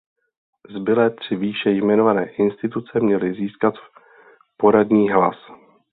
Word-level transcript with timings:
Zbylé 0.69 1.09
tři 1.09 1.35
výše 1.35 1.69
jmenované 1.71 2.25
instituce 2.31 2.99
měly 2.99 3.33
získat 3.33 3.73
poradní 4.57 5.09
hlas. 5.09 5.35